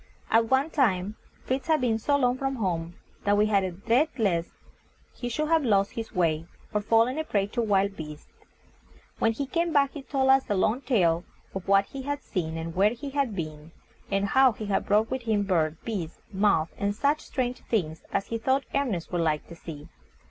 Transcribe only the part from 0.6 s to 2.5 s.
time, Fritz had been so long